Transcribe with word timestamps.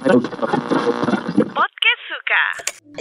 Podcast 0.00 2.00
Suka. 2.08 2.44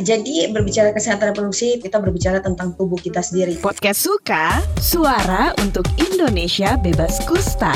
Jadi 0.03 0.51
berbicara 0.51 0.91
kesehatan 0.91 1.31
reproduksi, 1.31 1.79
kita 1.79 1.95
berbicara 1.95 2.43
tentang 2.43 2.75
tubuh 2.75 2.99
kita 2.99 3.23
sendiri. 3.23 3.55
Podcast 3.63 4.03
Suka, 4.03 4.59
suara 4.83 5.55
untuk 5.63 5.87
Indonesia 5.95 6.75
bebas 6.75 7.23
kusta. 7.23 7.71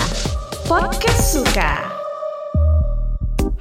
Podcast 0.67 1.39
Suka. 1.39 1.87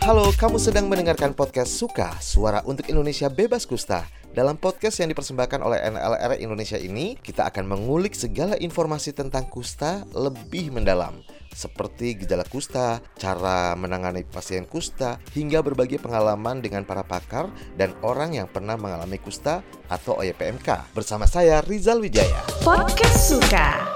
Halo, 0.02 0.34
kamu 0.34 0.58
sedang 0.58 0.90
mendengarkan 0.90 1.30
podcast 1.30 1.78
Suka, 1.78 2.10
suara 2.18 2.66
untuk 2.66 2.90
Indonesia 2.90 3.30
bebas 3.30 3.62
kusta. 3.62 4.02
Dalam 4.34 4.58
podcast 4.58 4.98
yang 4.98 5.14
dipersembahkan 5.14 5.62
oleh 5.62 5.78
NLR 5.78 6.42
Indonesia 6.42 6.74
ini, 6.74 7.14
kita 7.14 7.46
akan 7.46 7.70
mengulik 7.70 8.18
segala 8.18 8.58
informasi 8.58 9.14
tentang 9.14 9.46
kusta 9.46 10.02
lebih 10.10 10.74
mendalam 10.74 11.22
seperti 11.62 12.18
gejala 12.18 12.42
kusta, 12.42 12.98
cara 13.14 13.78
menangani 13.78 14.26
pasien 14.26 14.66
kusta, 14.66 15.22
hingga 15.38 15.62
berbagai 15.62 16.02
pengalaman 16.02 16.58
dengan 16.58 16.82
para 16.82 17.06
pakar 17.06 17.46
dan 17.78 17.94
orang 18.02 18.34
yang 18.34 18.50
pernah 18.50 18.74
mengalami 18.74 19.22
kusta 19.22 19.62
atau 19.86 20.18
OYPMK. 20.18 20.90
Bersama 20.90 21.30
saya 21.30 21.62
Rizal 21.62 22.02
Wijaya. 22.02 22.42
Podcast 22.66 23.30
Suka. 23.30 23.91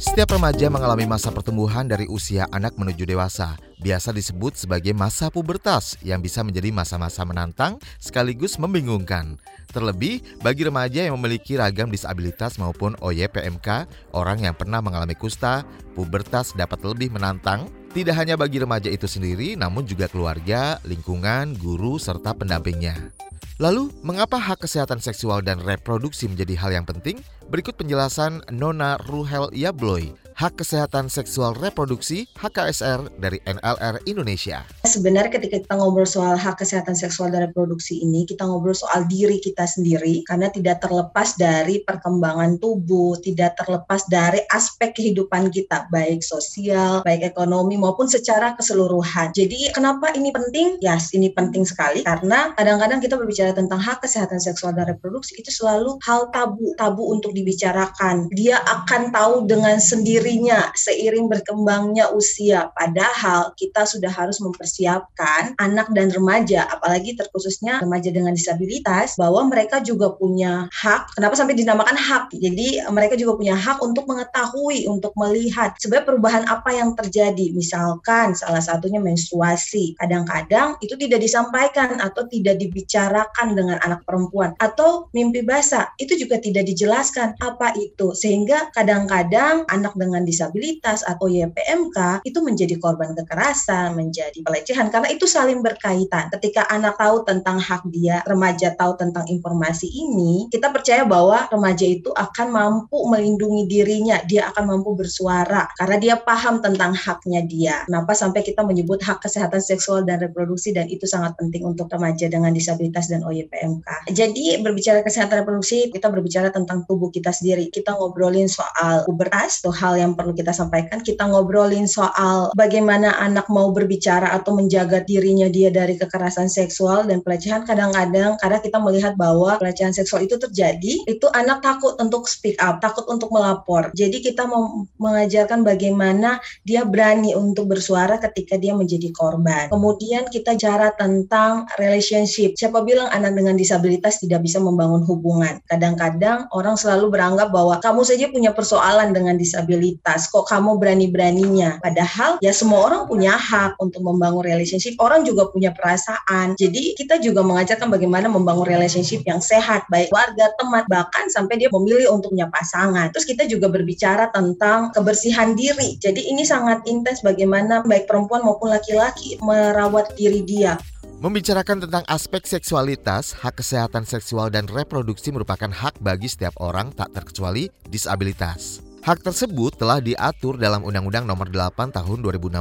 Setiap 0.00 0.32
remaja 0.32 0.72
mengalami 0.72 1.04
masa 1.04 1.28
pertumbuhan 1.28 1.84
dari 1.84 2.08
usia 2.08 2.48
anak 2.56 2.72
menuju 2.80 3.04
dewasa, 3.04 3.60
biasa 3.84 4.16
disebut 4.16 4.56
sebagai 4.56 4.96
masa 4.96 5.28
pubertas 5.28 6.00
yang 6.00 6.24
bisa 6.24 6.40
menjadi 6.40 6.72
masa-masa 6.72 7.20
menantang 7.28 7.76
sekaligus 8.00 8.56
membingungkan. 8.56 9.36
Terlebih 9.68 10.24
bagi 10.40 10.64
remaja 10.64 11.04
yang 11.04 11.20
memiliki 11.20 11.60
ragam 11.60 11.92
disabilitas 11.92 12.56
maupun 12.56 12.96
OYPMK, 13.04 13.84
orang 14.16 14.40
yang 14.40 14.56
pernah 14.56 14.80
mengalami 14.80 15.12
kusta, 15.12 15.68
pubertas 15.92 16.56
dapat 16.56 16.80
lebih 16.80 17.12
menantang 17.12 17.68
tidak 17.92 18.16
hanya 18.16 18.40
bagi 18.40 18.56
remaja 18.56 18.88
itu 18.88 19.04
sendiri, 19.04 19.52
namun 19.52 19.84
juga 19.84 20.08
keluarga, 20.08 20.80
lingkungan, 20.88 21.60
guru, 21.60 22.00
serta 22.00 22.32
pendampingnya. 22.32 23.12
Lalu, 23.60 23.92
mengapa 24.00 24.40
hak 24.40 24.64
kesehatan 24.64 25.04
seksual 25.04 25.44
dan 25.44 25.60
reproduksi 25.60 26.24
menjadi 26.24 26.56
hal 26.56 26.72
yang 26.72 26.88
penting? 26.88 27.20
Berikut 27.50 27.74
penjelasan 27.74 28.46
Nona 28.54 28.94
Ruhel 29.10 29.50
Yabloy, 29.50 30.14
Hak 30.40 30.56
Kesehatan 30.56 31.12
Seksual 31.12 31.52
Reproduksi 31.52 32.24
HKSR 32.40 33.12
dari 33.20 33.44
NLR 33.44 34.00
Indonesia. 34.08 34.64
Sebenarnya 34.88 35.36
ketika 35.36 35.60
kita 35.60 35.76
ngobrol 35.76 36.08
soal 36.08 36.32
hak 36.40 36.64
kesehatan 36.64 36.96
seksual 36.96 37.28
dan 37.28 37.44
reproduksi 37.44 38.00
ini, 38.00 38.24
kita 38.24 38.48
ngobrol 38.48 38.72
soal 38.72 39.04
diri 39.04 39.36
kita 39.36 39.68
sendiri 39.68 40.24
karena 40.24 40.48
tidak 40.48 40.80
terlepas 40.80 41.36
dari 41.36 41.84
perkembangan 41.84 42.56
tubuh, 42.56 43.20
tidak 43.20 43.60
terlepas 43.60 44.08
dari 44.08 44.40
aspek 44.48 44.96
kehidupan 44.96 45.52
kita, 45.52 45.84
baik 45.92 46.24
sosial, 46.24 47.04
baik 47.04 47.20
ekonomi 47.20 47.76
maupun 47.76 48.08
secara 48.08 48.56
keseluruhan. 48.56 49.36
Jadi 49.36 49.76
kenapa 49.76 50.08
ini 50.16 50.32
penting? 50.32 50.80
Ya, 50.80 50.96
yes, 50.96 51.12
ini 51.12 51.36
penting 51.36 51.68
sekali 51.68 52.00
karena 52.00 52.56
kadang-kadang 52.56 53.04
kita 53.04 53.20
berbicara 53.20 53.52
tentang 53.52 53.76
hak 53.76 54.00
kesehatan 54.08 54.40
seksual 54.40 54.72
dan 54.72 54.88
reproduksi 54.88 55.36
itu 55.36 55.52
selalu 55.52 56.00
hal 56.00 56.32
tabu, 56.32 56.72
tabu 56.80 57.12
untuk 57.12 57.36
dibicarakan. 57.36 58.32
Dia 58.32 58.56
akan 58.64 59.12
tahu 59.12 59.44
dengan 59.44 59.76
sendiri 59.76 60.29
dirinya 60.30 60.70
seiring 60.78 61.26
berkembangnya 61.26 62.14
usia. 62.14 62.70
Padahal 62.78 63.50
kita 63.58 63.82
sudah 63.82 64.14
harus 64.14 64.38
mempersiapkan 64.38 65.58
anak 65.58 65.90
dan 65.90 66.14
remaja, 66.14 66.70
apalagi 66.70 67.18
terkhususnya 67.18 67.82
remaja 67.82 68.14
dengan 68.14 68.30
disabilitas, 68.30 69.18
bahwa 69.18 69.50
mereka 69.50 69.82
juga 69.82 70.14
punya 70.14 70.70
hak. 70.70 71.18
Kenapa 71.18 71.34
sampai 71.34 71.58
dinamakan 71.58 71.98
hak? 71.98 72.30
Jadi 72.38 72.78
mereka 72.94 73.18
juga 73.18 73.34
punya 73.34 73.58
hak 73.58 73.82
untuk 73.82 74.06
mengetahui, 74.06 74.86
untuk 74.86 75.10
melihat 75.18 75.74
sebenarnya 75.82 76.06
perubahan 76.06 76.44
apa 76.46 76.70
yang 76.70 76.94
terjadi. 76.94 77.50
Misalkan 77.50 78.38
salah 78.38 78.62
satunya 78.62 79.02
menstruasi. 79.02 79.98
Kadang-kadang 79.98 80.78
itu 80.78 80.94
tidak 80.94 81.26
disampaikan 81.26 81.98
atau 81.98 82.22
tidak 82.30 82.62
dibicarakan 82.62 83.58
dengan 83.58 83.82
anak 83.82 84.06
perempuan. 84.06 84.54
Atau 84.62 85.10
mimpi 85.10 85.42
basah, 85.42 85.90
itu 85.98 86.14
juga 86.14 86.38
tidak 86.38 86.70
dijelaskan 86.70 87.34
apa 87.42 87.74
itu. 87.74 88.14
Sehingga 88.14 88.70
kadang-kadang 88.70 89.66
anak 89.66 89.98
dengan 89.98 90.19
dengan 90.20 90.28
disabilitas 90.28 91.00
atau 91.08 91.32
YPMK 91.32 92.28
itu 92.28 92.44
menjadi 92.44 92.76
korban 92.76 93.16
kekerasan, 93.16 93.96
menjadi 93.96 94.44
pelecehan 94.44 94.92
karena 94.92 95.08
itu 95.08 95.24
saling 95.24 95.64
berkaitan. 95.64 96.28
Ketika 96.28 96.68
anak 96.68 97.00
tahu 97.00 97.24
tentang 97.24 97.56
hak 97.56 97.88
dia, 97.88 98.20
remaja 98.28 98.76
tahu 98.76 99.00
tentang 99.00 99.24
informasi 99.32 99.88
ini, 99.88 100.52
kita 100.52 100.68
percaya 100.68 101.08
bahwa 101.08 101.48
remaja 101.48 101.88
itu 101.88 102.12
akan 102.12 102.52
mampu 102.52 103.00
melindungi 103.08 103.64
dirinya, 103.64 104.20
dia 104.28 104.52
akan 104.52 104.76
mampu 104.76 104.92
bersuara 104.92 105.64
karena 105.80 105.96
dia 105.96 106.14
paham 106.20 106.60
tentang 106.60 106.92
haknya 106.92 107.40
dia. 107.48 107.88
Kenapa 107.88 108.12
sampai 108.12 108.44
kita 108.44 108.60
menyebut 108.60 109.00
hak 109.00 109.24
kesehatan 109.24 109.64
seksual 109.64 110.04
dan 110.04 110.20
reproduksi 110.20 110.76
dan 110.76 110.84
itu 110.92 111.08
sangat 111.08 111.32
penting 111.40 111.64
untuk 111.64 111.88
remaja 111.88 112.28
dengan 112.28 112.52
disabilitas 112.52 113.08
dan 113.08 113.24
OYPMK. 113.24 114.12
Jadi 114.12 114.60
berbicara 114.60 115.00
kesehatan 115.00 115.40
reproduksi, 115.46 115.88
kita 115.88 116.12
berbicara 116.12 116.52
tentang 116.52 116.84
tubuh 116.84 117.08
kita 117.08 117.32
sendiri. 117.32 117.72
Kita 117.72 117.96
ngobrolin 117.96 118.50
soal 118.50 119.08
pubertas, 119.08 119.62
tuh 119.62 119.72
hal 119.72 119.99
yang 120.00 120.16
perlu 120.16 120.32
kita 120.32 120.56
sampaikan. 120.56 121.04
Kita 121.04 121.28
ngobrolin 121.28 121.84
soal 121.84 122.48
bagaimana 122.56 123.20
anak 123.20 123.46
mau 123.52 123.68
berbicara 123.70 124.32
atau 124.32 124.56
menjaga 124.56 125.04
dirinya 125.04 125.46
dia 125.52 125.68
dari 125.68 126.00
kekerasan 126.00 126.48
seksual 126.48 127.04
dan 127.04 127.20
pelecehan. 127.20 127.68
Kadang-kadang 127.68 128.40
karena 128.40 128.58
kita 128.58 128.78
melihat 128.80 129.14
bahwa 129.20 129.60
pelecehan 129.60 129.92
seksual 129.92 130.24
itu 130.24 130.40
terjadi, 130.40 131.04
itu 131.04 131.26
anak 131.36 131.60
takut 131.60 131.94
untuk 132.00 132.24
speak 132.26 132.56
up, 132.62 132.80
takut 132.80 133.04
untuk 133.12 133.28
melapor. 133.28 133.92
Jadi 133.92 134.24
kita 134.24 134.48
mau 134.48 134.88
mengajarkan 134.96 135.60
bagaimana 135.60 136.40
dia 136.64 136.88
berani 136.88 137.36
untuk 137.36 137.68
bersuara 137.68 138.16
ketika 138.16 138.56
dia 138.56 138.72
menjadi 138.72 139.12
korban. 139.12 139.68
Kemudian 139.68 140.30
kita 140.30 140.56
cara 140.56 140.94
tentang 140.94 141.66
relationship. 141.76 142.56
Siapa 142.56 142.80
bilang 142.86 143.10
anak 143.10 143.36
dengan 143.36 143.58
disabilitas 143.58 144.22
tidak 144.22 144.46
bisa 144.46 144.62
membangun 144.62 145.02
hubungan? 145.04 145.58
Kadang-kadang 145.66 146.46
orang 146.54 146.78
selalu 146.78 147.10
beranggap 147.10 147.50
bahwa 147.50 147.76
kamu 147.82 148.06
saja 148.06 148.26
punya 148.30 148.54
persoalan 148.54 149.10
dengan 149.10 149.34
disabilitas 149.34 149.89
disabilitas 149.90 150.30
kok 150.30 150.46
kamu 150.46 150.78
berani-beraninya? 150.78 151.82
Padahal 151.82 152.38
ya 152.38 152.54
semua 152.54 152.86
orang 152.86 153.10
punya 153.10 153.34
hak 153.34 153.74
untuk 153.82 154.02
membangun 154.06 154.46
relationship. 154.46 154.94
Orang 155.02 155.26
juga 155.26 155.50
punya 155.50 155.74
perasaan. 155.74 156.54
Jadi 156.54 156.94
kita 156.94 157.18
juga 157.18 157.42
mengajarkan 157.42 157.90
bagaimana 157.90 158.30
membangun 158.30 158.66
relationship 158.66 159.26
yang 159.26 159.42
sehat. 159.42 159.82
Baik 159.90 160.14
warga 160.14 160.54
teman 160.58 160.86
bahkan 160.86 161.26
sampai 161.28 161.58
dia 161.58 161.68
memilih 161.74 162.14
untuk 162.14 162.30
punya 162.30 162.46
pasangan. 162.46 163.10
Terus 163.10 163.26
kita 163.26 163.42
juga 163.50 163.66
berbicara 163.66 164.30
tentang 164.30 164.94
kebersihan 164.94 165.58
diri. 165.58 165.98
Jadi 165.98 166.30
ini 166.30 166.46
sangat 166.46 166.86
intens 166.86 167.26
bagaimana 167.26 167.82
baik 167.82 168.06
perempuan 168.06 168.46
maupun 168.46 168.70
laki-laki 168.70 169.40
merawat 169.42 170.14
diri 170.14 170.46
dia. 170.46 170.78
Membicarakan 171.20 171.84
tentang 171.84 172.04
aspek 172.08 172.48
seksualitas, 172.48 173.36
hak 173.44 173.60
kesehatan 173.60 174.08
seksual 174.08 174.48
dan 174.48 174.64
reproduksi 174.64 175.28
merupakan 175.28 175.68
hak 175.68 176.00
bagi 176.00 176.32
setiap 176.32 176.56
orang 176.56 176.96
tak 176.96 177.12
terkecuali 177.12 177.68
disabilitas. 177.92 178.89
Hak 179.00 179.24
tersebut 179.24 179.80
telah 179.80 179.96
diatur 179.96 180.60
dalam 180.60 180.84
Undang-Undang 180.84 181.24
Nomor 181.24 181.48
8 181.48 181.88
Tahun 181.88 182.18
2016 182.20 182.60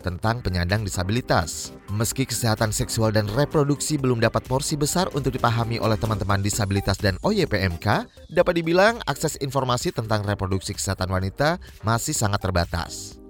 tentang 0.00 0.40
penyandang 0.40 0.80
disabilitas. 0.80 1.76
Meski 1.92 2.24
kesehatan 2.24 2.72
seksual 2.72 3.12
dan 3.12 3.28
reproduksi 3.28 4.00
belum 4.00 4.24
dapat 4.24 4.40
porsi 4.48 4.72
besar 4.80 5.12
untuk 5.12 5.36
dipahami 5.36 5.76
oleh 5.76 6.00
teman-teman 6.00 6.40
disabilitas 6.40 6.96
dan 6.96 7.20
OYPMK, 7.20 8.08
dapat 8.32 8.56
dibilang 8.56 9.04
akses 9.04 9.36
informasi 9.44 9.92
tentang 9.92 10.24
reproduksi 10.24 10.72
kesehatan 10.72 11.12
wanita 11.12 11.60
masih 11.84 12.16
sangat 12.16 12.40
terbatas. 12.40 13.20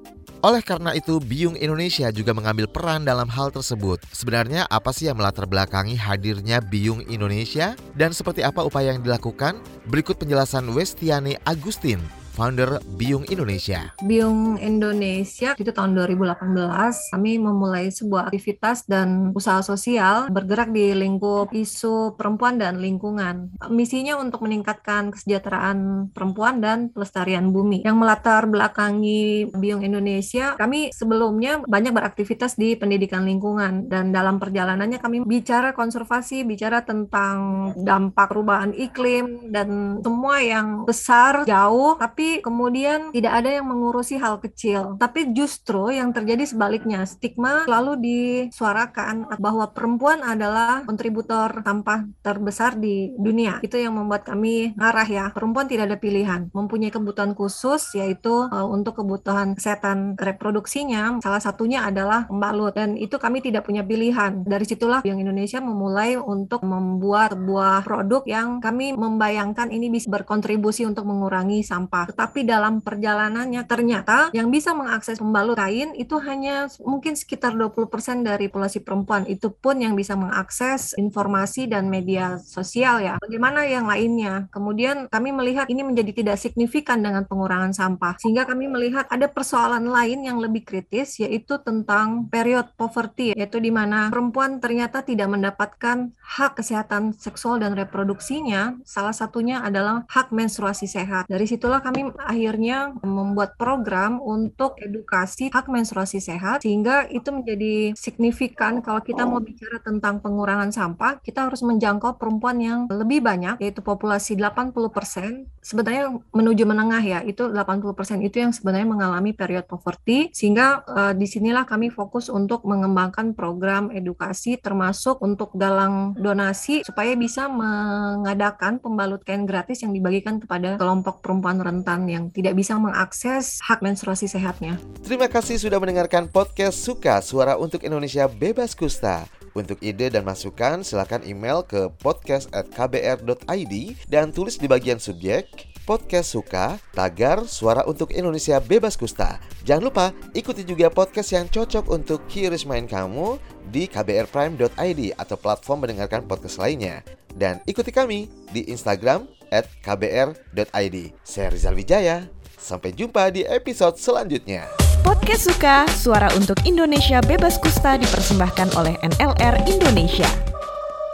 Oleh 0.47 0.63
karena 0.63 0.95
itu, 0.95 1.19
Biung 1.19 1.59
Indonesia 1.59 2.15
juga 2.15 2.31
mengambil 2.31 2.71
peran 2.71 3.03
dalam 3.03 3.27
hal 3.27 3.51
tersebut. 3.51 3.99
Sebenarnya 4.15 4.71
apa 4.71 4.95
sih 4.95 5.11
yang 5.11 5.19
melatar 5.19 5.51
belakangi 5.51 5.99
hadirnya 5.99 6.63
Biung 6.63 7.03
Indonesia 7.11 7.75
dan 7.99 8.15
seperti 8.15 8.47
apa 8.47 8.63
upaya 8.63 8.95
yang 8.95 9.03
dilakukan? 9.03 9.59
Berikut 9.91 10.15
penjelasan 10.23 10.71
Westiani 10.71 11.35
Agustin, 11.43 11.99
founder 12.37 12.77
Biung 13.01 13.25
Indonesia. 13.33 13.97
Biung 14.05 14.61
Indonesia 14.61 15.57
itu 15.57 15.73
tahun 15.73 15.97
2018 15.97 17.17
kami 17.17 17.41
memulai 17.41 17.89
sebuah 17.89 18.29
aktivitas 18.29 18.85
dan 18.85 19.33
usaha 19.33 19.65
sosial 19.65 20.29
bergerak 20.29 20.69
di 20.69 20.93
lingkup 20.93 21.49
isu 21.57 22.21
perempuan 22.21 22.61
dan 22.61 22.77
lingkungan. 22.77 23.57
Misinya 23.73 24.21
untuk 24.21 24.45
meningkatkan 24.45 25.17
kesejahteraan 25.17 26.13
perempuan 26.13 26.61
dan 26.61 26.93
pelestarian 26.93 27.49
bumi. 27.49 27.81
Yang 27.89 27.97
melatar 27.97 28.45
belakangi 28.45 29.49
Biung 29.57 29.81
Indonesia, 29.81 30.61
kami 30.61 30.93
sebelumnya 30.93 31.65
banyak 31.65 31.97
beraktivitas 31.97 32.61
di 32.61 32.77
pendidikan 32.77 33.25
lingkungan 33.25 33.89
dan 33.89 34.13
dalam 34.13 34.37
perjalanannya 34.37 35.01
kami 35.01 35.25
bicara 35.25 35.73
konservasi, 35.73 36.45
bicara 36.45 36.85
tentang 36.85 37.73
dampak 37.81 38.29
perubahan 38.29 38.77
iklim 38.77 39.49
dan 39.49 39.99
semua 40.05 40.45
yang 40.45 40.85
besar, 40.85 41.49
jauh, 41.49 41.97
tapi 41.97 42.26
kemudian 42.43 43.15
tidak 43.15 43.33
ada 43.43 43.51
yang 43.61 43.67
mengurusi 43.69 44.19
hal 44.21 44.43
kecil. 44.43 45.01
Tapi 45.01 45.33
justru 45.33 45.95
yang 45.95 46.11
terjadi 46.11 46.45
sebaliknya, 46.45 47.07
stigma 47.09 47.65
selalu 47.65 47.99
disuarakan 48.01 49.31
bahwa 49.39 49.71
perempuan 49.71 50.21
adalah 50.23 50.83
kontributor 50.85 51.63
sampah 51.63 52.07
terbesar 52.21 52.77
di 52.77 53.15
dunia. 53.17 53.63
Itu 53.63 53.79
yang 53.79 53.97
membuat 53.97 54.27
kami 54.27 54.77
marah 54.77 55.07
ya. 55.07 55.25
Perempuan 55.33 55.71
tidak 55.71 55.93
ada 55.93 55.99
pilihan, 55.99 56.51
mempunyai 56.51 56.93
kebutuhan 56.93 57.33
khusus 57.33 57.95
yaitu 57.97 58.51
uh, 58.51 58.67
untuk 58.67 59.01
kebutuhan 59.01 59.55
kesehatan 59.57 60.19
reproduksinya. 60.19 61.23
Salah 61.23 61.41
satunya 61.41 61.87
adalah 61.87 62.27
pembalut 62.27 62.75
dan 62.75 62.99
itu 62.99 63.17
kami 63.17 63.41
tidak 63.41 63.65
punya 63.65 63.87
pilihan. 63.87 64.43
Dari 64.43 64.67
situlah 64.67 65.01
yang 65.07 65.23
Indonesia 65.23 65.63
memulai 65.63 66.19
untuk 66.19 66.63
membuat 66.67 67.37
sebuah 67.37 67.85
produk 67.85 68.23
yang 68.27 68.49
kami 68.59 68.97
membayangkan 68.97 69.69
ini 69.71 69.93
bisa 69.93 70.09
berkontribusi 70.11 70.89
untuk 70.89 71.05
mengurangi 71.07 71.63
sampah. 71.63 72.11
Tetapi 72.17 72.49
dalam 72.49 72.81
perjalanannya 72.81 73.61
ternyata 73.69 74.33
yang 74.33 74.49
bisa 74.49 74.73
mengakses 74.73 75.21
pembalut 75.21 75.61
kain 75.61 75.93
itu 76.01 76.17
hanya 76.25 76.65
mungkin 76.81 77.13
sekitar 77.13 77.53
20% 77.53 78.25
dari 78.25 78.49
populasi 78.49 78.81
perempuan. 78.81 79.29
Itu 79.29 79.53
pun 79.53 79.85
yang 79.85 79.93
bisa 79.93 80.17
mengakses 80.17 80.97
informasi 80.97 81.69
dan 81.69 81.93
media 81.93 82.41
sosial 82.41 83.05
ya. 83.05 83.21
Bagaimana 83.21 83.69
yang 83.69 83.85
lainnya? 83.85 84.49
Kemudian 84.49 85.13
kami 85.13 85.29
melihat 85.37 85.69
ini 85.69 85.85
menjadi 85.85 86.17
tidak 86.17 86.41
signifikan 86.41 87.05
dengan 87.05 87.29
pengurangan 87.29 87.77
sampah. 87.77 88.17
Sehingga 88.17 88.49
kami 88.49 88.65
melihat 88.65 89.05
ada 89.13 89.29
persoalan 89.29 89.85
lain 89.85 90.25
yang 90.25 90.41
lebih 90.41 90.65
kritis 90.65 91.21
yaitu 91.21 91.61
tentang 91.61 92.33
period 92.33 92.73
poverty 92.81 93.37
yaitu 93.37 93.61
di 93.61 93.69
mana 93.69 94.09
perempuan 94.09 94.57
ternyata 94.57 95.05
tidak 95.05 95.29
mendapatkan 95.29 96.17
hak 96.17 96.53
kesehatan 96.57 97.13
seksual 97.13 97.61
dan 97.61 97.77
reproduksinya. 97.77 98.81
Salah 98.89 99.13
satunya 99.13 99.61
adalah 99.61 100.09
hak 100.09 100.33
menstruasi 100.33 100.89
sehat. 100.89 101.29
Dari 101.29 101.45
situlah 101.45 101.85
kami 101.85 102.06
akhirnya 102.21 102.95
membuat 103.03 103.59
program 103.59 104.23
untuk 104.23 104.79
edukasi 104.79 105.51
hak 105.51 105.67
menstruasi 105.67 106.23
sehat 106.23 106.63
sehingga 106.63 107.09
itu 107.11 107.29
menjadi 107.33 107.97
signifikan 107.97 108.85
kalau 108.85 109.01
kita 109.03 109.25
mau 109.25 109.41
bicara 109.43 109.81
tentang 109.81 110.21
pengurangan 110.21 110.71
sampah, 110.71 111.19
kita 111.23 111.49
harus 111.49 111.65
menjangkau 111.65 112.21
perempuan 112.21 112.59
yang 112.61 112.81
lebih 112.91 113.25
banyak 113.25 113.59
yaitu 113.63 113.81
populasi 113.81 114.37
80% 114.37 115.49
sebenarnya 115.65 116.23
menuju 116.31 116.63
menengah 116.69 117.03
ya. 117.03 117.19
Itu 117.25 117.51
80% 117.51 118.23
itu 118.23 118.37
yang 118.43 118.53
sebenarnya 118.53 118.89
mengalami 118.89 119.33
period 119.33 119.67
poverty 119.67 120.31
sehingga 120.31 120.85
uh, 120.87 121.13
di 121.17 121.27
sinilah 121.27 121.65
kami 121.65 121.89
fokus 121.91 122.29
untuk 122.29 122.63
mengembangkan 122.69 123.33
program 123.33 123.89
edukasi 123.91 124.59
termasuk 124.61 125.19
untuk 125.25 125.55
dalang 125.57 126.13
donasi 126.19 126.85
supaya 126.85 127.17
bisa 127.17 127.49
mengadakan 127.49 128.79
pembalut 128.79 129.25
kain 129.25 129.49
gratis 129.49 129.83
yang 129.83 129.97
dibagikan 129.97 130.39
kepada 130.43 130.77
kelompok 130.77 131.25
perempuan 131.25 131.59
rentan 131.59 131.96
yang 132.05 132.29
tidak 132.29 132.53
bisa 132.53 132.77
mengakses 132.77 133.65
hak 133.65 133.81
menstruasi 133.81 134.29
sehatnya. 134.29 134.77
Terima 135.01 135.33
kasih 135.33 135.57
sudah 135.57 135.81
mendengarkan 135.81 136.29
podcast 136.29 136.85
Suka 136.85 137.25
Suara 137.25 137.57
untuk 137.57 137.81
Indonesia 137.81 138.29
Bebas 138.29 138.77
Kusta. 138.77 139.25
Untuk 139.57 139.81
ide 139.81 140.13
dan 140.13 140.21
masukan, 140.29 140.85
silakan 140.85 141.25
email 141.25 141.65
ke 141.65 141.89
podcast@kbr.id 142.05 143.75
dan 144.13 144.29
tulis 144.29 144.61
di 144.61 144.69
bagian 144.69 145.01
subjek 145.01 145.49
podcast 145.87 146.35
suka, 146.35 146.77
tagar 146.93 147.47
suara 147.47 147.87
untuk 147.87 148.11
Indonesia 148.11 148.59
bebas 148.59 148.99
kusta. 148.99 149.39
Jangan 149.63 149.87
lupa 149.87 150.07
ikuti 150.35 150.67
juga 150.67 150.91
podcast 150.91 151.31
yang 151.33 151.47
cocok 151.47 151.87
untuk 151.89 152.27
kiris 152.27 152.67
main 152.67 152.91
kamu 152.91 153.39
di 153.71 153.87
kbrprime.id 153.87 155.01
atau 155.15 155.37
platform 155.39 155.87
mendengarkan 155.87 156.27
podcast 156.27 156.59
lainnya. 156.59 157.07
Dan 157.31 157.63
ikuti 157.71 157.95
kami 157.95 158.27
di 158.51 158.67
Instagram 158.67 159.31
at 159.51 159.71
kbr.id. 159.81 160.97
Saya 161.23 161.49
Rizal 161.51 161.77
Wijaya. 161.77 162.29
Sampai 162.57 162.91
jumpa 162.93 163.31
di 163.31 163.47
episode 163.47 164.01
selanjutnya. 164.01 164.67
Podcast 165.07 165.47
Suka, 165.47 165.87
suara 165.95 166.27
untuk 166.35 166.59
Indonesia 166.67 167.23
bebas 167.23 167.63
kusta 167.63 167.95
dipersembahkan 167.95 168.75
oleh 168.75 168.99
NLR 169.07 169.55
Indonesia. 169.71 170.27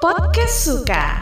Podcast 0.00 0.64
Suka. 0.64 1.21